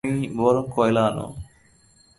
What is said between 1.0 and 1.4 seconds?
আনো।